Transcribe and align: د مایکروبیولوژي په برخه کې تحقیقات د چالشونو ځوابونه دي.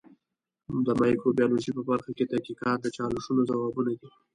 د 0.85 0.87
مایکروبیولوژي 1.01 1.71
په 1.77 1.83
برخه 1.89 2.11
کې 2.17 2.29
تحقیقات 2.31 2.77
د 2.81 2.87
چالشونو 2.97 3.41
ځوابونه 3.49 3.91
دي. 3.99 4.09